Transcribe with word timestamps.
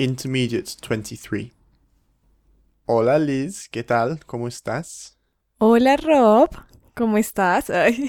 Intermediate 0.00 0.74
23. 0.88 1.50
Hola 2.86 3.18
Liz, 3.18 3.68
¿qué 3.68 3.82
tal? 3.82 4.24
¿Cómo 4.26 4.46
estás? 4.46 5.18
Hola 5.58 5.96
Rob, 5.96 6.50
¿cómo 6.94 7.18
estás? 7.18 7.68
Ay, 7.70 8.08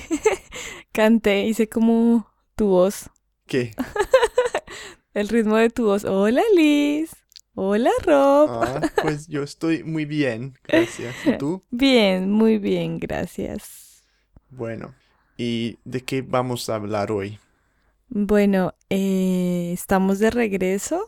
canté, 0.92 1.48
hice 1.48 1.68
como 1.68 2.28
tu 2.56 2.68
voz, 2.68 3.10
¿Qué? 3.48 3.74
el 5.16 5.30
ritmo 5.30 5.56
de 5.56 5.72
tu 5.72 5.86
voz. 5.86 6.06
Hola 6.06 6.44
Liz, 6.56 7.10
hola 7.56 7.90
Rob. 8.04 8.50
Ah, 8.52 8.82
pues 9.02 9.28
yo 9.28 9.42
estoy 9.42 9.84
muy 9.84 10.06
bien, 10.06 10.60
gracias. 10.68 11.16
¿Y 11.26 11.40
tú? 11.40 11.64
Bien, 11.72 12.30
muy 12.30 12.60
bien, 12.60 13.00
gracias. 13.00 14.04
Bueno, 14.52 14.94
¿y 15.38 15.80
de 15.86 16.02
qué 16.02 16.22
vamos 16.22 16.70
a 16.70 16.76
hablar 16.76 17.12
hoy? 17.12 17.40
Bueno, 18.10 18.76
eh, 18.92 19.72
estamos 19.74 20.20
de 20.20 20.30
regreso 20.30 21.08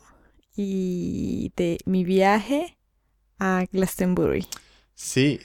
y 0.56 1.52
de 1.56 1.78
mi 1.86 2.04
viaje 2.04 2.78
a 3.40 3.66
Glastonbury. 3.72 4.46
Sí, 4.94 5.40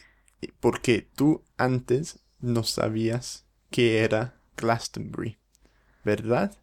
porque 0.60 1.08
tú 1.14 1.42
antes 1.56 2.20
no 2.40 2.62
sabías 2.62 3.46
qué 3.70 4.00
era 4.04 4.40
Glastonbury, 4.56 5.38
¿verdad? 6.04 6.56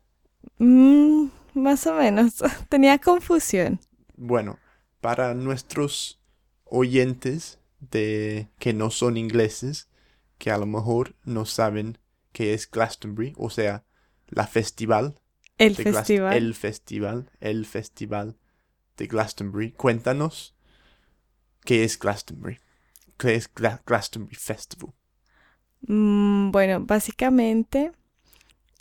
Mm, 0.59 1.27
más 1.53 1.87
o 1.87 1.95
menos, 1.95 2.35
tenía 2.69 2.99
confusión. 2.99 3.79
Bueno, 4.15 4.59
para 5.01 5.33
nuestros 5.33 6.21
oyentes 6.65 7.59
de 7.79 8.49
que 8.59 8.73
no 8.73 8.91
son 8.91 9.17
ingleses, 9.17 9.89
que 10.37 10.51
a 10.51 10.57
lo 10.57 10.65
mejor 10.65 11.15
no 11.23 11.45
saben 11.45 11.97
qué 12.31 12.53
es 12.53 12.69
Glastonbury, 12.69 13.33
o 13.37 13.49
sea, 13.49 13.85
la 14.27 14.47
festival 14.47 15.19
El 15.57 15.75
de 15.75 15.83
festival. 15.83 16.37
el 16.37 16.53
festival, 16.55 17.31
el 17.39 17.65
festival 17.65 18.37
de 18.97 19.07
Glastonbury. 19.07 19.71
Cuéntanos 19.73 20.55
qué 21.65 21.83
es 21.83 21.97
Glastonbury. 21.99 22.59
¿Qué 23.17 23.35
es 23.35 23.53
Gla- 23.53 23.81
Glastonbury 23.85 24.35
Festival? 24.35 24.93
Mm, 25.81 26.51
bueno, 26.51 26.81
básicamente 26.85 27.91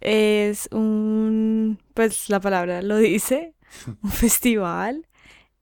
es 0.01 0.69
un, 0.73 1.79
pues 1.95 2.29
la 2.31 2.41
palabra 2.41 2.83
lo 2.83 2.99
dice, 2.99 3.55
un 4.03 4.11
festival 4.11 5.07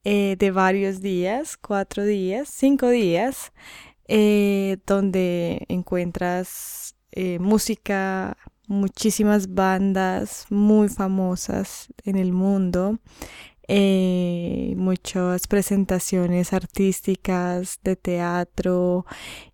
eh, 0.05 0.37
de 0.39 0.51
varios 0.53 1.01
días, 1.03 1.57
cuatro 1.59 2.05
días, 2.05 2.49
cinco 2.51 2.89
días, 2.91 3.53
eh, 4.09 4.79
donde 4.87 5.67
encuentras 5.69 6.97
eh, 7.13 7.39
música, 7.41 8.37
muchísimas 8.71 9.53
bandas 9.53 10.47
muy 10.49 10.89
famosas 10.89 11.89
en 12.05 12.17
el 12.17 12.33
mundo, 12.33 12.99
eh, 13.69 14.75
muchas 14.77 15.47
presentaciones 15.49 16.53
artísticas 16.53 17.79
de 17.85 17.97
teatro 17.97 19.05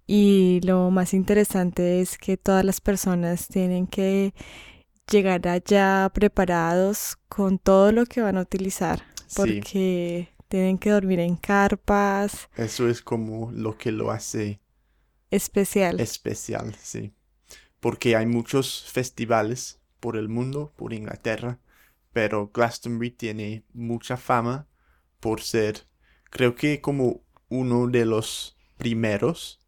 y 0.06 0.60
lo 0.64 0.90
más 0.90 1.14
interesante 1.14 2.00
es 2.00 2.18
que 2.18 2.36
todas 2.36 2.64
las 2.64 2.80
personas 2.80 3.48
tienen 3.48 3.86
que 3.86 4.34
llegar 5.10 5.48
allá 5.48 6.10
preparados 6.12 7.16
con 7.28 7.58
todo 7.58 7.92
lo 7.92 8.06
que 8.06 8.20
van 8.20 8.36
a 8.36 8.42
utilizar, 8.42 9.02
Sí, 9.26 9.34
porque 9.34 10.28
tienen 10.48 10.78
que 10.78 10.90
dormir 10.90 11.20
en 11.20 11.36
carpas 11.36 12.48
eso 12.56 12.88
es 12.88 13.00
como 13.02 13.50
lo 13.52 13.76
que 13.78 13.92
lo 13.92 14.10
hace 14.10 14.60
especial. 15.30 16.00
especial, 16.00 16.74
sí. 16.80 17.12
Porque 17.86 18.16
hay 18.16 18.26
muchos 18.26 18.90
festivales 18.90 19.78
por 20.00 20.16
el 20.16 20.28
mundo, 20.28 20.72
por 20.74 20.92
Inglaterra, 20.92 21.60
pero 22.12 22.50
Glastonbury 22.52 23.12
tiene 23.12 23.62
mucha 23.74 24.16
fama 24.16 24.66
por 25.20 25.40
ser, 25.40 25.86
creo 26.28 26.56
que 26.56 26.80
como 26.80 27.20
uno 27.48 27.86
de 27.86 28.04
los 28.04 28.56
primeros 28.76 29.60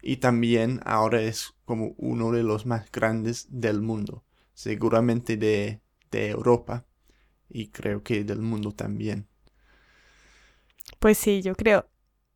y 0.00 0.18
también 0.18 0.78
ahora 0.84 1.20
es 1.20 1.52
como 1.64 1.96
uno 1.96 2.30
de 2.30 2.44
los 2.44 2.64
más 2.64 2.92
grandes 2.92 3.48
del 3.50 3.82
mundo, 3.82 4.22
seguramente 4.54 5.36
de, 5.36 5.80
de 6.12 6.28
Europa 6.28 6.86
y 7.48 7.70
creo 7.70 8.04
que 8.04 8.22
del 8.22 8.40
mundo 8.40 8.70
también. 8.70 9.26
Pues 11.00 11.18
sí, 11.18 11.42
yo 11.42 11.56
creo. 11.56 11.88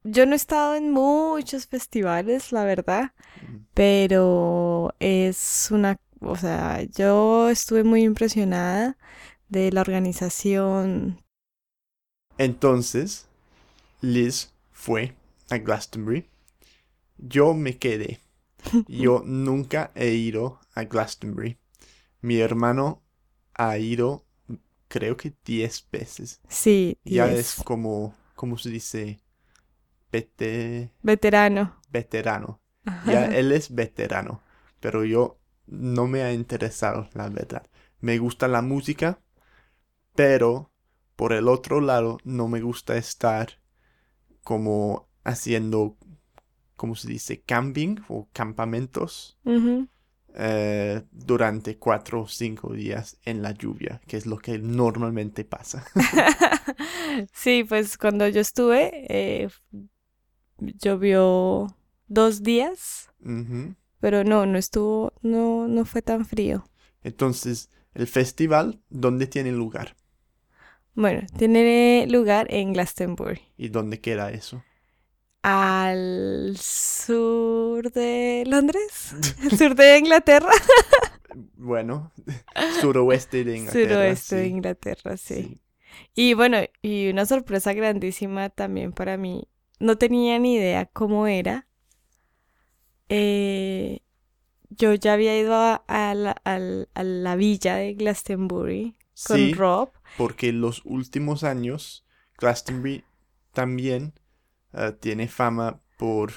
Yo 0.05 0.27
no 0.27 0.33
he 0.33 0.37
estado 0.37 0.75
en 0.75 0.91
muchos 0.91 1.67
festivales, 1.67 2.53
la 2.53 2.65
verdad, 2.65 3.13
pero 3.75 4.95
es 5.01 5.69
una, 5.71 5.99
o 6.21 6.37
sea, 6.37 6.83
yo 6.83 7.49
estuve 7.49 7.85
muy 7.85 8.03
impresionada 8.03 8.99
de 9.49 9.73
la 9.73 9.81
organización. 9.83 11.21
Entonces, 12.39 13.27
Liz 14.01 14.53
fue 14.73 15.15
a 15.51 15.59
Glastonbury. 15.59 16.27
Yo 17.19 17.55
me 17.55 17.79
quedé. 17.79 18.21
Yo 18.89 19.23
nunca 19.25 19.91
he 19.95 20.11
ido 20.15 20.61
a 20.75 20.85
Glastonbury. 20.85 21.59
Mi 22.21 22.41
hermano 22.41 23.03
ha 23.55 23.79
ido, 23.79 24.25
creo 24.89 25.17
que 25.17 25.35
10 25.45 25.87
veces. 25.91 26.41
Sí, 26.49 26.99
Ya 27.05 27.27
10. 27.27 27.57
es 27.59 27.65
como, 27.65 28.15
¿cómo 28.37 28.59
se 28.59 28.71
dice? 28.71 29.22
Vete- 30.13 30.91
Veterano. 31.03 31.81
veterano. 31.91 32.61
Ya 33.07 33.25
él 33.27 33.53
es 33.53 33.75
veterano. 33.75 34.43
Pero 34.81 35.05
yo 35.05 35.39
no 35.67 36.07
me 36.07 36.23
ha 36.23 36.33
interesado, 36.33 37.09
la 37.15 37.29
verdad. 37.29 37.67
Me 38.01 38.19
gusta 38.19 38.49
la 38.49 38.63
música, 38.63 39.21
pero 40.15 40.71
por 41.17 41.33
el 41.33 41.49
otro 41.49 41.81
lado 41.81 42.19
no 42.25 42.49
me 42.49 42.61
gusta 42.61 42.97
estar 42.97 43.61
como 44.43 45.09
haciendo, 45.25 45.97
¿cómo 46.77 46.97
se 46.97 47.09
dice? 47.09 47.43
Camping 47.43 47.97
o 48.09 48.29
campamentos 48.33 49.39
eh, 50.35 51.03
durante 51.11 51.79
cuatro 51.79 52.23
o 52.23 52.29
cinco 52.29 52.73
días 52.73 53.19
en 53.25 53.43
la 53.43 53.53
lluvia, 53.53 54.01
que 54.07 54.17
es 54.17 54.27
lo 54.27 54.39
que 54.39 54.59
normalmente 54.59 55.45
pasa. 55.45 55.85
Sí, 57.33 57.65
pues 57.65 57.99
cuando 57.99 58.27
yo 58.29 58.41
estuve, 58.41 58.91
eh, 59.09 59.49
llovió 60.79 61.77
dos 62.09 62.43
días, 62.43 63.11
pero 64.01 64.25
no, 64.25 64.47
no 64.47 64.59
estuvo, 64.59 65.13
no, 65.23 65.69
no 65.69 65.85
fue 65.85 66.03
tan 66.03 66.25
frío. 66.27 66.65
Entonces, 67.05 67.71
el 67.95 68.09
festival, 68.09 68.81
¿dónde 68.91 69.27
tiene 69.29 69.53
lugar? 69.53 69.95
Bueno, 70.95 71.27
tiene 71.39 72.07
lugar 72.09 72.47
en 72.51 72.73
Glastonbury, 72.73 73.41
¿Y 73.57 73.69
dónde 73.71 74.01
queda 74.03 74.31
eso? 74.31 74.63
al 75.43 76.57
sur 76.61 77.91
de 77.93 78.45
Londres, 78.47 79.15
al 79.43 79.53
sur 79.53 79.75
de 79.75 79.99
Inglaterra, 79.99 80.51
Bueno, 81.57 82.13
suroeste 82.69 83.45
de 83.45 83.57
Inglaterra. 83.57 84.17
suroeste 84.17 84.37
de 84.37 84.47
sí, 84.47 84.49
Inglaterra, 84.49 85.17
sí. 85.17 85.45
sí. 85.45 85.63
Y 86.15 86.35
bueno, 86.35 86.59
y 86.83 87.11
una 87.11 87.27
sorpresa 87.27 87.73
grandísima 87.75 88.51
también 88.51 88.93
para 88.93 89.17
mí. 89.17 89.49
No 89.83 89.99
tenía 89.99 90.39
ni 90.39 90.55
idea 90.55 90.87
cómo 90.87 91.27
era. 91.27 91.67
Eh, 93.09 94.01
yo 94.71 94.95
ya 94.95 95.15
había 95.15 95.39
ido 95.39 95.55
a, 95.55 95.85
a 95.87 96.15
la, 96.15 96.33
al- 96.45 96.89
a 96.95 97.03
la 97.03 97.37
villa 97.37 97.77
de 97.77 97.95
Glastonbury 97.95 98.97
con 99.27 99.37
Sí, 99.39 99.53
Rob. 99.53 99.91
porque 100.17 100.53
los 100.53 100.83
últimos 100.85 101.45
años 101.45 102.05
Glastonbury 102.39 103.05
también 103.53 104.15
eh, 104.73 104.93
tiene 104.99 105.29
fama 105.29 105.81
por 105.99 106.33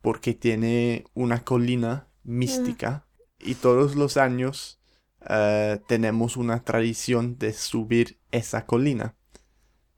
porque 0.00 0.34
tiene 0.34 1.04
una 1.14 1.44
colina 1.44 2.08
mística 2.24 3.06
y 3.38 3.54
todos 3.54 3.94
los 3.96 4.16
años 4.16 4.80
eh, 5.28 5.80
tenemos 5.86 6.36
una 6.36 6.64
tradición 6.64 7.38
de 7.38 7.52
subir 7.52 8.18
esa 8.32 8.66
colina 8.66 9.16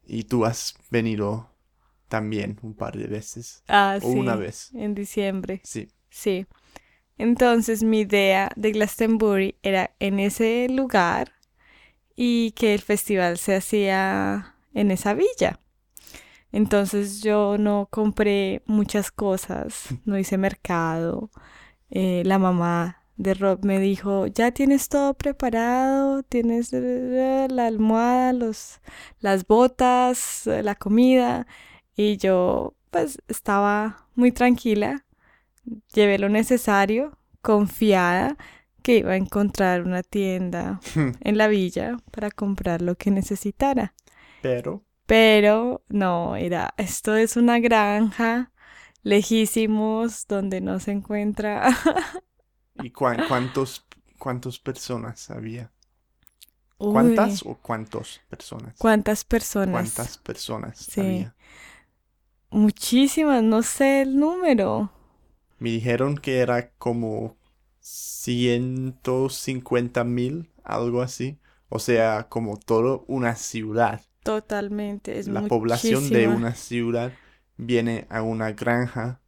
y 0.07 0.25
tú 0.25 0.45
has 0.45 0.75
venido 0.91 1.54
también 2.09 2.59
un 2.63 2.75
par 2.75 2.97
de 2.97 3.07
veces 3.07 3.63
Ah, 3.69 3.99
o 4.03 4.09
una 4.09 4.37
vez 4.37 4.71
en 4.75 4.95
diciembre. 4.95 5.61
sí 5.65 5.89
Sí. 6.11 6.47
Entonces 7.19 7.83
mi 7.83 8.01
idea 8.01 8.51
de 8.57 8.73
Glastonbury 8.73 9.57
era 9.63 9.91
en 9.99 10.21
ese 10.21 10.69
lugar 10.69 11.33
y 12.17 12.53
que 12.53 12.75
el 12.75 12.81
festival 12.81 13.39
se 13.39 13.57
hacía 13.57 14.55
en 14.75 14.91
esa 14.91 15.15
villa. 15.15 15.61
Entonces 16.53 17.21
yo 17.21 17.57
no 17.59 17.89
compré 17.91 18.63
muchas 18.67 19.11
cosas, 19.11 19.89
no 20.05 20.19
hice 20.19 20.39
mercado. 20.39 21.31
Eh, 21.91 22.23
la 22.25 22.39
mamá 22.39 23.03
de 23.17 23.35
Rob 23.35 23.65
me 23.65 23.79
dijo, 23.79 24.27
ya 24.27 24.51
tienes 24.53 24.89
todo 24.89 25.15
preparado, 25.15 26.23
tienes 26.25 26.73
la 26.73 27.67
almohada, 27.67 28.33
los, 28.33 28.81
las 29.21 29.47
botas, 29.47 30.43
la 30.47 30.75
comida. 30.75 31.47
Y 31.97 32.17
yo 32.19 32.75
pues 32.91 33.19
estaba 33.29 34.07
muy 34.15 34.33
tranquila, 34.33 35.05
llevé 35.95 36.19
lo 36.19 36.29
necesario, 36.29 37.19
confiada 37.43 38.37
que 38.83 38.99
iba 38.99 39.13
a 39.13 39.17
encontrar 39.17 39.83
una 39.85 40.03
tienda 40.03 40.81
en 41.21 41.39
la 41.39 41.49
villa 41.49 41.99
para 42.13 42.31
comprar 42.31 42.83
lo 42.83 42.97
que 42.97 43.11
necesitara. 43.11 43.95
Pero, 44.41 44.85
Pero 45.07 45.85
no, 45.89 46.37
era, 46.37 46.75
esto 46.79 47.15
es 47.17 47.37
una 47.37 47.59
granja 47.61 48.53
lejísimos 49.03 50.27
donde 50.27 50.61
no 50.63 50.81
se 50.81 50.93
encuentra. 50.93 51.69
¿y 52.77 52.91
cuán- 52.93 53.23
cuántos, 53.23 53.85
cuántas 54.19 54.61
personas 54.61 55.29
había? 55.31 55.73
Uy, 56.79 56.93
¿Cuántas 56.93 57.43
o 57.43 57.57
cuántos 57.57 58.21
personas? 58.29 58.75
¿Cuántas 58.79 59.25
personas? 59.25 59.69
¿Cuántas 59.71 60.19
personas 60.19 60.93
Sí. 60.93 61.01
había? 61.01 61.35
Muchísimas, 62.55 63.43
no 63.43 63.63
sé 63.65 64.03
el 64.03 64.17
número. 64.17 64.93
Me 65.59 65.71
dijeron 65.71 66.17
que 66.17 66.39
era 66.39 66.71
como 66.79 67.37
150 67.81 70.05
mil, 70.05 70.53
algo 70.63 71.03
así. 71.03 71.41
O 71.69 71.81
sea, 71.81 72.29
como 72.29 72.57
todo 72.57 73.05
una 73.09 73.35
ciudad. 73.35 74.03
Totalmente, 74.23 75.19
es 75.19 75.27
La 75.27 75.43
población 75.43 76.09
de 76.11 76.29
una 76.29 76.55
ciudad 76.55 77.13
viene 77.57 78.07
a 78.09 78.23
una 78.23 78.53
granja 78.53 79.21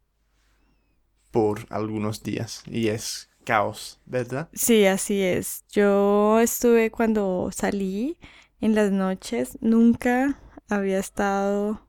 por 1.32 1.67
algunos 1.69 2.22
días 2.22 2.62
y 2.64 2.87
es 2.87 3.29
caos, 3.43 3.99
¿verdad? 4.06 4.49
Sí, 4.52 4.87
así 4.87 5.20
es. 5.20 5.64
Yo 5.72 6.38
estuve 6.38 6.93
cuando 6.93 7.50
salí 7.52 8.19
en 8.61 8.76
las 8.76 8.93
noches, 8.93 9.58
nunca 9.61 10.40
había 10.69 11.00
estado 11.00 11.86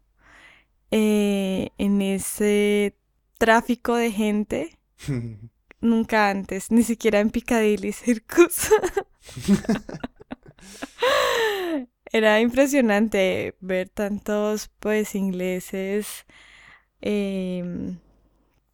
eh, 0.92 1.72
en 1.78 2.02
ese 2.02 2.96
tráfico 3.38 3.96
de 3.96 4.12
gente, 4.12 4.80
nunca 5.82 6.30
antes, 6.30 6.72
ni 6.72 6.84
siquiera 6.84 7.20
en 7.20 7.32
Piccadilly 7.32 7.92
Circus. 7.92 8.70
Era 12.12 12.40
impresionante 12.40 13.56
ver 13.60 13.90
tantos 13.90 14.70
pues 14.80 15.14
ingleses 15.16 16.26
em, 17.02 17.98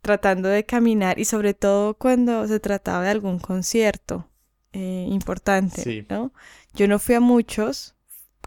tratando 0.01 0.50
de 0.50 0.66
caminar 0.66 1.19
y 1.19 1.25
sobre 1.25 1.54
todo 1.54 1.95
cuando 1.95 2.48
se 2.48 2.59
trataba 2.59 3.04
de 3.04 3.09
algún 3.12 3.39
concierto 3.39 4.30
eh, 4.74 5.07
importante, 5.09 5.81
Sí. 5.81 6.06
¿no? 6.09 6.31
Yo 6.75 6.88
no 6.88 7.00
fui 7.00 7.16
a 7.16 7.19
muchos, 7.19 7.93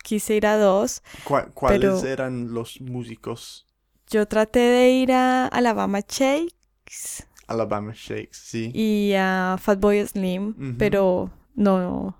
quise 0.02 0.34
ir 0.36 0.46
a 0.46 0.56
dos. 0.56 1.02
¿Cuá- 1.24 1.50
¿Cuáles 1.54 2.02
eran 2.04 2.52
los 2.54 2.80
músicos? 2.80 3.66
Yo 4.08 4.26
traté 4.28 4.60
de 4.60 4.90
ir 4.92 5.12
a 5.12 5.46
Alabama 5.48 6.00
Shakes 6.00 7.26
Alabama 7.48 7.92
Shakes, 7.94 8.36
sí. 8.38 8.70
y 8.74 9.14
a 9.16 9.56
Fatboy 9.60 10.04
Slim, 10.06 10.76
pero 10.78 11.30
no 11.54 12.16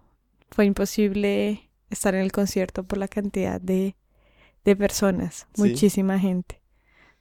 fue 0.50 0.64
imposible 0.66 1.68
estar 1.90 2.14
en 2.14 2.20
el 2.22 2.30
concierto 2.32 2.84
por 2.84 2.98
la 2.98 3.08
cantidad 3.08 3.60
de, 3.60 3.96
de 4.64 4.76
personas, 4.76 5.46
Sí. 5.54 5.62
muchísima 5.62 6.18
gente. 6.18 6.60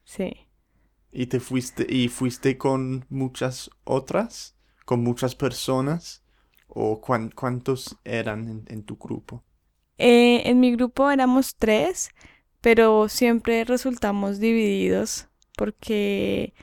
Sí. 0.04 0.48
¿Y 1.12 1.28
te 1.28 1.40
fuiste, 1.40 1.86
y 1.92 2.08
fuiste 2.10 2.58
con 2.58 3.06
muchas 3.10 3.70
otras? 3.86 4.56
¿Con 4.86 5.02
muchas 5.04 5.34
personas? 5.36 6.24
¿O 6.68 7.02
cuán- 7.02 7.32
cuántos 7.32 7.98
eran 8.04 8.48
en, 8.50 8.66
en 8.68 8.84
tu 8.84 8.98
grupo? 8.98 9.44
Eh, 9.98 10.50
en 10.50 10.60
mi 10.60 10.72
grupo 10.76 11.10
éramos 11.10 11.56
tres, 11.56 12.10
pero 12.62 13.08
siempre 13.10 13.64
resultamos 13.64 14.40
divididos 14.40 15.28
porque 15.58 16.54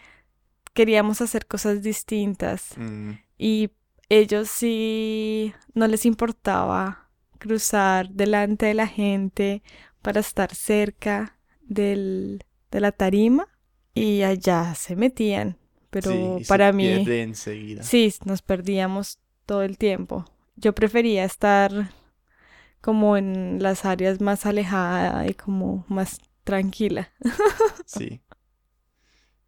queríamos 0.75 1.20
hacer 1.20 1.46
cosas 1.46 1.82
distintas 1.82 2.76
Mm, 2.76 3.12
y 3.38 3.70
ellos 4.08 4.49
sí 4.49 5.52
no 5.75 5.87
les 5.87 6.05
importaba 6.06 7.08
cruzar 7.38 8.11
delante 8.11 8.67
de 8.67 8.75
la 8.75 8.87
gente 8.87 9.62
para 10.02 10.20
estar 10.20 10.55
cerca 10.55 11.38
del, 11.62 12.44
de 12.70 12.81
la 12.81 12.93
tarima 12.93 13.49
y 13.94 14.23
allá 14.23 14.75
se 14.75 14.96
metían, 14.96 15.56
pero 15.90 16.11
sí, 16.11 16.43
y 16.43 16.44
se 16.44 16.49
para 16.49 16.73
mí 16.73 16.87
enseguida. 16.87 17.82
Sí, 17.82 18.12
nos 18.25 18.43
perdíamos 18.43 19.19
todo 19.46 19.62
el 19.62 19.79
tiempo. 19.79 20.25
Yo 20.56 20.75
prefería 20.75 21.25
estar 21.25 21.90
como 22.82 23.17
en 23.17 23.62
las 23.62 23.87
áreas 23.87 24.20
más 24.23 24.46
alejadas 24.46 25.31
y 25.31 25.34
como 25.34 25.87
más 25.88 26.20
tranquila. 26.44 27.11
Sí. 27.84 28.23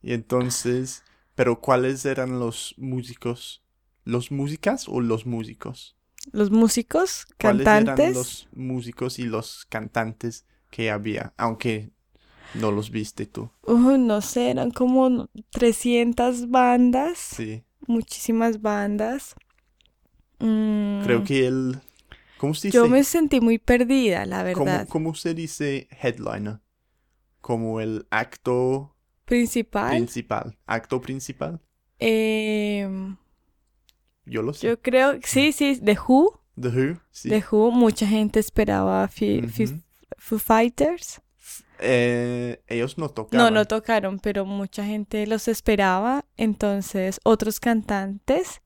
Y 0.02 0.12
entonces, 0.12 1.02
¿pero 1.34 1.60
cuáles 1.60 2.04
eran 2.04 2.38
los 2.38 2.74
músicos? 2.78 3.62
¿Los 4.04 4.30
músicas 4.30 4.88
o 4.88 5.00
los 5.00 5.26
músicos? 5.26 5.96
Los 6.32 6.50
músicos, 6.50 7.24
¿Cuáles 7.38 7.72
eran 7.74 8.12
cantantes, 8.12 8.12
los 8.12 8.48
músicos 8.52 9.20
y 9.20 9.24
los 9.26 9.66
cantantes 9.66 10.46
que 10.70 10.90
había? 10.90 11.32
Aunque 11.36 11.92
no 12.54 12.72
los 12.72 12.90
viste 12.90 13.26
tú. 13.26 13.50
uh, 13.62 13.96
no 13.98 14.20
sé, 14.20 14.50
eran 14.50 14.70
como 14.70 15.28
300 15.50 16.48
bandas, 16.50 17.18
Sí. 17.28 17.64
muchísimas 17.86 18.60
bandas. 18.62 19.34
Creo 20.98 21.22
Mm, 21.22 21.24
que 21.24 21.46
el... 21.46 21.80
¿Cómo 22.44 22.54
se 22.54 22.68
dice? 22.68 22.76
yo 22.76 22.88
me 22.88 23.02
sentí 23.04 23.40
muy 23.40 23.58
perdida, 23.58 24.26
la 24.26 24.44
¿Cómo, 24.52 24.64
verdad. 24.66 24.88
cómo 24.88 25.14
se 25.14 25.32
dice 25.34 25.88
headliner? 26.02 26.60
Como 27.40 27.80
el 27.80 28.06
acto 28.10 28.94
Principal, 29.24 29.90
principal. 29.96 30.58
¿Acto 30.66 31.00
principal? 31.00 31.60
em, 31.98 33.16
Yo 34.26 34.42
lo 34.42 34.52
sé. 34.52 34.66
yo 34.66 34.80
creo, 34.80 35.18
sí, 35.24 35.52
sí, 35.52 35.80
The 35.82 35.96
Who, 36.06 36.40
The 36.60 36.68
Who, 36.68 37.00
sí. 37.10 37.28
The 37.30 37.42
Who, 37.50 37.70
mucha 37.70 38.06
gente 38.06 38.40
esperaba 38.40 39.08
Fi-. 39.08 39.42
Foo 40.18 40.38
Fighters. 40.38 41.20
Eh, 41.80 42.62
ellos 42.68 42.96
no 42.98 43.06
No, 43.06 43.12
tocaban. 43.12 43.54
no 43.54 43.64
tocaron, 43.66 44.18
pero 44.20 44.44
mucha 44.46 44.84
gente 44.84 45.26
los 45.26 45.48
esperaba. 45.48 46.24
Entonces, 46.36 47.20
otros 47.24 47.58
cantantes 47.60 48.62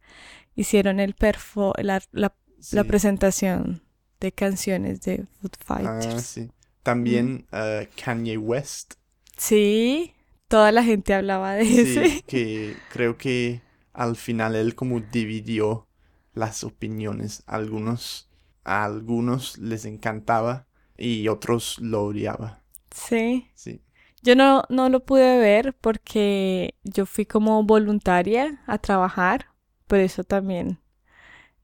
hicieron 0.55 1.01
el 1.01 1.15
perfo 1.15 1.73
la, 1.79 2.03
la- 2.13 2.35
la 2.73 2.85
presentación 2.85 3.83
de 4.21 4.33
canciones 4.33 5.01
de 5.03 5.27
Foo 5.41 5.51
Ah, 5.69 6.01
Fighters. 6.01 6.23
sí. 6.27 6.51
También 6.83 7.47
eh, 7.53 7.89
Kanye 8.03 8.39
West. 8.39 8.95
Sí, 9.37 10.15
toda 10.49 10.73
la 10.73 10.83
gente 10.83 11.15
hablaba 11.15 11.55
de 11.55 11.65
Sí, 11.67 11.81
ese. 11.81 12.23
que 12.27 12.77
creo 12.91 13.17
que 13.19 13.61
al 13.93 14.17
final 14.17 14.57
él 14.57 14.75
como 14.75 15.01
dividió 15.01 15.87
las 16.35 16.65
opiniones. 16.65 17.43
Algunos, 17.47 18.29
a 18.65 18.85
algunos 18.85 19.59
les 19.59 19.85
encantaba 19.85 20.67
y 20.97 21.29
otros 21.29 21.79
lo 21.81 22.05
odiaba. 22.05 22.63
Sí. 22.91 23.49
Sí. 23.55 23.83
Yo 24.23 24.35
no, 24.35 24.65
no 24.69 24.89
lo 24.89 25.05
pude 25.05 25.39
ver 25.39 25.75
porque 25.81 26.75
yo 26.83 27.07
fui 27.07 27.25
como 27.27 27.63
voluntaria 27.63 28.63
a 28.67 28.79
trabajar, 28.79 29.47
por 29.87 29.99
eso 30.01 30.25
también 30.25 30.81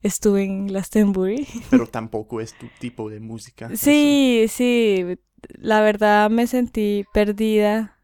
estuve 0.05 0.43
en 0.43 0.67
Glastonbury. 0.67 1.47
Pero 1.69 1.87
tampoco 1.87 2.39
es 2.39 2.53
tu 2.53 2.67
tipo 2.79 3.09
de 3.09 3.19
música. 3.19 3.67
eso. 3.67 3.83
Sí, 3.83 4.45
sí, 4.49 5.17
la 5.57 5.81
verdad 5.81 6.29
me 6.29 6.47
sentí 6.47 7.05
perdida 7.13 7.99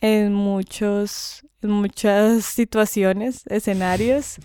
en 0.00 0.32
muchos, 0.32 1.46
en 1.60 1.70
muchas 1.70 2.44
situaciones, 2.44 3.42
escenarios, 3.46 4.36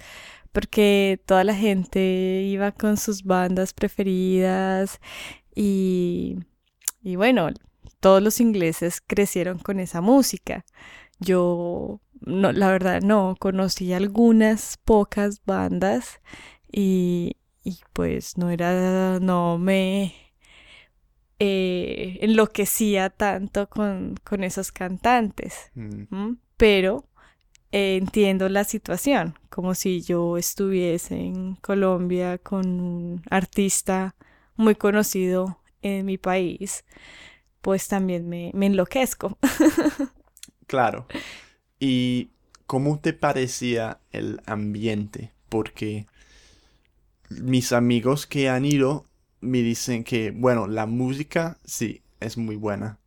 porque 0.52 1.22
toda 1.26 1.44
la 1.44 1.56
gente 1.56 2.44
iba 2.46 2.72
con 2.72 2.98
sus 2.98 3.24
bandas 3.24 3.74
preferidas 3.74 5.00
y, 5.54 6.40
y 7.04 7.16
bueno, 7.16 7.50
todos 8.00 8.24
los 8.24 8.40
ingleses 8.40 9.02
crecieron 9.06 9.60
con 9.60 9.80
esa 9.80 10.02
música. 10.02 10.66
Yo, 11.20 12.02
no, 12.22 12.52
la 12.52 12.72
verdad, 12.72 13.02
no, 13.02 13.36
conocí 13.40 13.94
algunas 13.94 14.78
pocas 14.84 15.42
bandas 15.46 16.20
y, 16.72 17.38
y 17.64 17.80
pues 17.94 18.38
no 18.38 18.50
era, 18.50 19.20
no 19.20 19.58
me 19.58 20.14
eh, 21.40 22.18
enloquecía 22.22 23.10
tanto 23.10 23.70
con, 23.70 24.16
con 24.24 24.44
esos 24.44 24.72
cantantes, 24.72 25.72
Mm, 25.76 26.34
pero 26.58 27.06
eh, 27.72 27.98
entiendo 27.98 28.50
la 28.50 28.64
situación, 28.64 29.36
como 29.50 29.76
si 29.76 30.02
yo 30.02 30.38
estuviese 30.38 31.16
en 31.16 31.56
Colombia 31.58 32.38
con 32.40 32.80
un 32.82 33.24
artista 33.30 34.16
muy 34.56 34.76
conocido 34.76 35.60
en 35.82 36.06
mi 36.06 36.18
país, 36.18 36.86
pues 37.62 37.88
también 37.88 38.30
me, 38.30 38.52
me 38.54 38.68
enloquezco. 38.68 39.38
Claro. 40.68 41.08
¿Y 41.80 42.30
cómo 42.66 43.00
te 43.00 43.14
parecía 43.14 44.00
el 44.12 44.42
ambiente? 44.46 45.32
Porque 45.50 46.08
mis 47.30 47.72
amigos 47.72 48.26
que 48.28 48.50
han 48.50 48.66
ido 48.66 49.06
me 49.42 49.60
dicen 49.60 50.04
que, 50.04 50.32
bueno, 50.32 50.68
la 50.68 50.86
música 50.86 51.60
sí 51.64 52.04
es 52.20 52.38
muy 52.38 52.56
buena, 52.56 53.00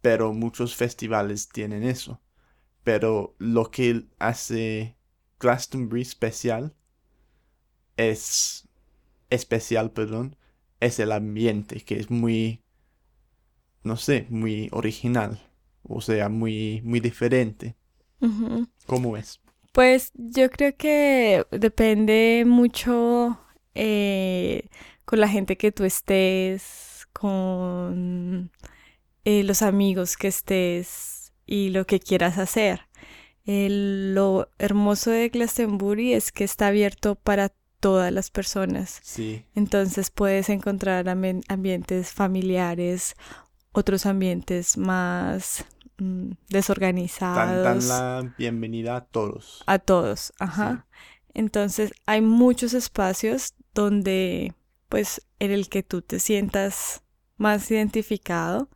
pero 0.00 0.32
muchos 0.32 0.74
festivales 0.76 1.48
tienen 1.48 1.82
eso. 1.82 2.20
Pero 2.84 3.34
lo 3.38 3.70
que 3.70 4.06
hace 4.18 4.96
Glastonbury 5.40 6.02
especial 6.02 6.74
es 7.96 8.68
especial, 9.30 9.92
perdón, 9.92 10.36
es 10.80 10.98
el 10.98 11.12
ambiente, 11.12 11.80
que 11.80 11.98
es 11.98 12.10
muy 12.10 12.62
no 13.82 13.96
sé, 13.96 14.26
muy 14.28 14.68
original, 14.72 15.40
o 15.82 16.00
sea, 16.00 16.28
muy, 16.28 16.80
muy 16.84 17.00
diferente. 17.00 17.74
Ujú. 18.20 18.68
¿Cómo 18.86 19.16
es? 19.16 19.40
Pues 19.72 20.10
yo 20.14 20.50
creo 20.50 20.76
que 20.76 21.44
depende 21.50 22.44
mucho 22.46 23.38
eh, 23.78 24.68
con 25.04 25.20
la 25.20 25.28
gente 25.28 25.56
que 25.56 25.72
tú 25.72 25.84
estés, 25.84 27.06
con 27.12 28.50
eh, 29.24 29.42
los 29.44 29.62
amigos 29.62 30.16
que 30.16 30.28
estés 30.28 31.32
y 31.46 31.70
lo 31.70 31.86
que 31.86 32.00
quieras 32.00 32.38
hacer. 32.38 32.80
El- 33.44 34.14
lo 34.14 34.50
hermoso 34.58 35.10
de 35.10 35.28
Glastonbury 35.30 36.12
es 36.12 36.32
que 36.32 36.44
está 36.44 36.66
abierto 36.66 37.14
para 37.14 37.52
todas 37.80 38.12
las 38.12 38.30
personas. 38.30 39.00
Sí, 39.02 39.44
Entonces 39.54 40.10
puedes 40.10 40.48
encontrar 40.50 41.06
ambi- 41.06 41.44
ambientes 41.48 42.12
familiares, 42.12 43.14
otros 43.72 44.04
ambientes 44.06 44.76
más 44.76 45.64
mm, 45.98 46.02
dan, 46.02 46.32
dan 46.32 46.34
desorganizados, 46.48 47.84
la 47.86 48.34
bienvenida 48.36 48.96
a 48.96 49.04
todos. 49.04 49.62
a 49.66 49.78
todos, 49.78 50.32
ajá. 50.38 50.86
Entonces 51.34 51.92
hay 52.06 52.20
muchos 52.20 52.74
espacios 52.74 53.54
donde, 53.74 54.54
pues, 54.88 55.26
en 55.38 55.50
el 55.52 55.68
que 55.68 55.82
tú 55.82 56.02
te 56.02 56.18
sientas 56.20 57.02
más 57.36 57.70
identificado, 57.70 58.68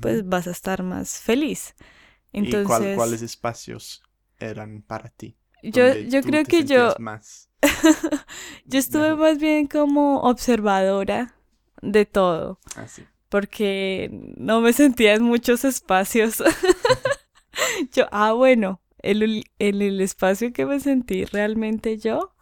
pues 0.00 0.28
vas 0.28 0.46
a 0.46 0.50
estar 0.50 0.82
más 0.82 1.18
feliz. 1.20 1.74
¿Y 1.78 1.82
cuál- 1.82 2.44
Entonces, 2.44 2.94
cuáles 2.96 3.22
espacios 3.22 4.02
eran 4.38 4.82
para 4.82 5.08
ti? 5.10 5.36
yo, 5.62 5.92
yo 5.94 6.22
creo 6.22 6.44
que 6.44 6.64
yo, 6.64 6.94
más 6.98 7.48
yo 8.64 8.78
estuve 8.78 9.14
más 9.16 9.38
bien 9.38 9.66
como 9.66 10.20
observadora 10.22 11.34
de 11.82 12.06
todo. 12.06 12.58
Así. 12.76 13.06
porque 13.28 14.10
no 14.36 14.60
me 14.60 14.72
sentía 14.72 15.14
en 15.14 15.22
muchos 15.22 15.64
espacios. 15.64 16.42
Yo, 17.92 18.06
ah, 18.10 18.32
bueno, 18.32 18.79
el, 19.02 19.44
en 19.58 19.82
el 19.82 20.00
espacio 20.00 20.52
que 20.52 20.66
me 20.66 20.80
sentí 20.80 21.24
realmente 21.24 21.98
yo 21.98 22.34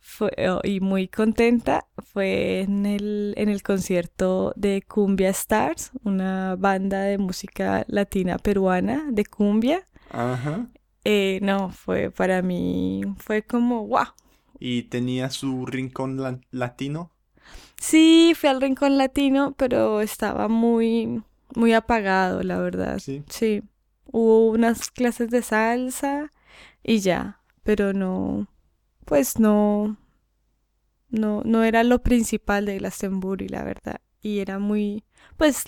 fue, 0.00 0.30
oh, 0.48 0.60
y 0.62 0.80
muy 0.80 1.08
contenta 1.08 1.86
fue 1.98 2.60
en 2.60 2.86
el, 2.86 3.34
en 3.36 3.48
el 3.48 3.62
concierto 3.62 4.52
de 4.56 4.82
Cumbia 4.82 5.30
Stars, 5.30 5.90
una 6.04 6.56
banda 6.56 7.02
de 7.02 7.18
música 7.18 7.84
latina 7.88 8.38
peruana 8.38 9.06
de 9.10 9.24
cumbia. 9.24 9.86
Ajá. 10.10 10.68
Eh, 11.04 11.38
no, 11.42 11.70
fue 11.70 12.10
para 12.10 12.42
mí, 12.42 13.02
fue 13.18 13.42
como, 13.42 13.86
wow. 13.86 14.06
¿Y 14.58 14.84
tenía 14.84 15.30
su 15.30 15.66
rincón 15.66 16.20
la- 16.22 16.40
latino? 16.50 17.10
Sí, 17.78 18.32
fui 18.34 18.48
al 18.48 18.60
Rincón 18.60 18.96
Latino, 18.98 19.54
pero 19.56 20.00
estaba 20.00 20.48
muy, 20.48 21.22
muy 21.54 21.72
apagado, 21.74 22.42
la 22.42 22.58
verdad. 22.58 22.98
Sí. 22.98 23.22
Sí, 23.28 23.62
hubo 24.12 24.50
unas 24.50 24.90
clases 24.90 25.30
de 25.30 25.42
salsa 25.42 26.32
y 26.82 26.98
ya, 27.00 27.40
pero 27.62 27.92
no, 27.92 28.48
pues 29.04 29.38
no, 29.38 29.96
no, 31.08 31.42
no 31.44 31.62
era 31.64 31.82
lo 31.84 32.02
principal 32.02 32.66
de 32.66 32.78
Glastonbury, 32.78 33.48
la 33.48 33.64
verdad. 33.64 34.00
Y 34.20 34.38
era 34.40 34.58
muy, 34.58 35.04
pues, 35.36 35.64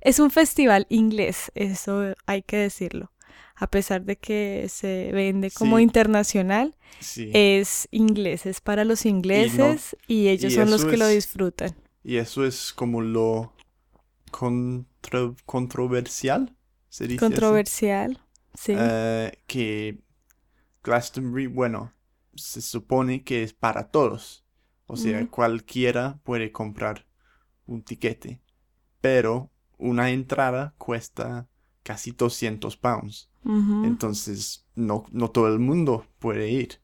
es 0.00 0.18
un 0.18 0.30
festival 0.30 0.86
inglés, 0.88 1.50
eso 1.54 2.14
hay 2.26 2.42
que 2.42 2.56
decirlo. 2.56 3.10
A 3.56 3.68
pesar 3.68 4.04
de 4.04 4.16
que 4.16 4.66
se 4.68 5.10
vende 5.12 5.50
como 5.50 5.76
Sí. 5.78 5.84
internacional, 5.84 6.76
Sí. 7.00 7.30
es 7.32 7.86
inglés, 7.92 8.46
es 8.46 8.60
para 8.60 8.84
los 8.84 9.06
ingleses 9.06 9.96
y 10.08 10.28
ellos 10.28 10.52
y 10.52 10.56
son 10.56 10.70
los 10.70 10.84
que 10.84 10.96
lo 10.96 11.06
disfrutan. 11.06 11.72
Y 12.02 12.16
eso 12.16 12.44
es 12.44 12.72
como 12.72 13.00
lo 13.00 13.52
contro- 14.30 15.36
controversial, 15.46 16.54
se 16.94 17.08
dice 17.08 17.34
así? 17.34 17.34
Controversial, 17.34 18.20
sí. 18.54 18.72
Eh, 18.76 19.42
que 19.48 19.98
Glastonbury, 20.84 21.48
bueno, 21.48 21.92
se 22.36 22.62
supone 22.62 23.24
que 23.24 23.42
es 23.42 23.52
para 23.52 23.90
todos. 23.90 24.44
O 24.86 24.96
sea, 24.96 25.26
cualquiera 25.28 26.20
puede 26.22 26.52
comprar 26.52 27.04
un 27.66 27.82
tiquete. 27.82 28.40
Pero 29.00 29.50
una 29.76 30.10
entrada 30.10 30.74
cuesta 30.78 31.48
casi 31.82 32.12
200 32.12 32.76
pounds. 32.76 33.28
Entonces, 33.44 34.64
no, 34.76 35.04
no 35.10 35.30
todo 35.32 35.48
el 35.48 35.58
mundo 35.58 36.06
puede 36.20 36.48
ir. 36.48 36.80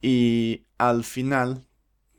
Y 0.00 0.64
al 0.78 1.02
final, 1.02 1.66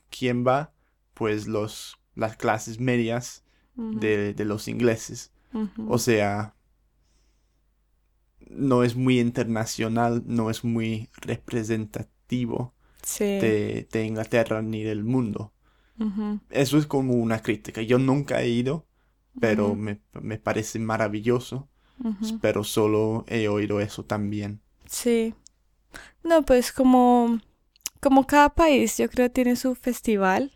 ¿quién 0.09 0.45
va? 0.45 0.73
Pues 1.13 1.47
los, 1.47 1.97
las 2.15 2.35
clases 2.35 2.79
medias 2.79 3.45
de, 3.75 4.33
de 4.33 4.45
los 4.45 4.67
ingleses. 4.67 5.31
O 5.87 5.97
sea, 5.97 6.55
no 8.49 8.83
es 8.83 8.95
muy 8.95 9.19
internacional, 9.19 10.23
no 10.25 10.49
es 10.49 10.63
muy 10.63 11.09
representativo 11.21 12.73
Sí. 13.03 13.23
de, 13.25 13.87
de 13.91 14.05
Inglaterra 14.05 14.61
ni 14.61 14.83
del 14.83 15.03
mundo. 15.03 15.53
Eso 16.49 16.77
es 16.77 16.85
como 16.87 17.15
una 17.15 17.41
crítica. 17.41 17.81
Yo 17.81 17.99
nunca 17.99 18.41
he 18.41 18.49
ido, 18.49 18.85
pero 19.39 19.75
me, 19.75 19.99
me 20.21 20.37
parece 20.37 20.79
maravilloso. 20.79 21.67
Pero 22.41 22.63
solo 22.63 23.25
he 23.27 23.49
oído 23.49 23.81
eso 23.81 24.05
también. 24.05 24.61
Sí. 24.85 25.35
No, 26.23 26.43
pues 26.45 26.71
como, 26.71 27.39
como 28.01 28.25
cada 28.27 28.49
país, 28.49 28.97
yo 28.97 29.09
creo 29.09 29.31
tiene 29.31 29.55
su 29.57 29.75
festival. 29.75 30.53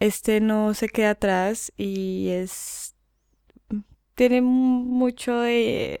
Este 0.00 0.40
no 0.40 0.74
se 0.74 0.88
queda 0.88 1.10
atrás 1.10 1.72
y 1.76 2.28
es 2.28 2.94
tiene 4.14 4.42
mu- 4.42 4.84
mucho 4.84 5.38
de, 5.40 5.98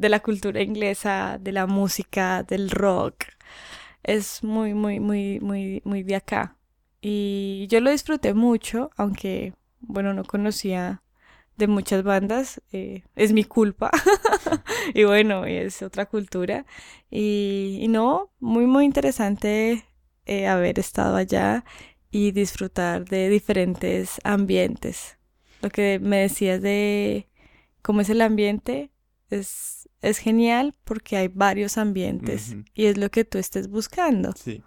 de 0.00 0.08
la 0.08 0.20
cultura 0.20 0.62
inglesa, 0.62 1.38
de 1.38 1.52
la 1.52 1.66
música, 1.66 2.42
del 2.42 2.70
rock. 2.70 3.24
Es 4.02 4.42
muy, 4.42 4.72
muy, 4.72 4.98
muy, 4.98 5.40
muy, 5.40 5.82
muy 5.84 6.02
de 6.02 6.16
acá. 6.16 6.56
Y 7.02 7.66
yo 7.68 7.80
lo 7.80 7.90
disfruté 7.90 8.32
mucho, 8.32 8.90
aunque, 8.96 9.52
bueno, 9.80 10.14
no 10.14 10.24
conocía 10.24 11.02
de 11.58 11.66
muchas 11.66 12.02
bandas. 12.02 12.62
eh, 12.72 13.02
es 13.14 13.32
mi 13.32 13.44
culpa. 13.44 13.90
y 14.94 15.04
bueno, 15.04 15.44
es 15.44 15.82
otra 15.82 16.06
cultura. 16.06 16.64
Y, 17.10 17.86
no, 17.90 18.32
muy, 18.40 18.66
muy 18.66 18.86
interesante 18.86 19.84
eh, 20.24 20.46
haber 20.46 20.78
estado 20.78 21.16
allá 21.16 21.64
y 22.10 22.32
disfrutar 22.32 23.04
de 23.04 23.28
diferentes 23.28 24.18
ambientes. 24.24 25.18
Lo 25.60 25.68
que 25.68 25.98
me 26.00 26.18
decías 26.20 26.62
de 26.62 27.28
cómo 27.82 28.00
es 28.00 28.08
el 28.08 28.22
ambiente 28.22 28.90
es, 29.30 29.89
es 30.02 30.18
genial 30.18 30.74
porque 30.84 31.16
hay 31.16 31.28
varios 31.28 31.78
ambientes 31.78 32.56
y 32.74 32.86
es 32.86 32.96
lo 32.96 33.10
que 33.10 33.24
tú 33.24 33.38
estés 33.38 33.68
buscando. 33.68 34.32
Sí. 34.36 34.62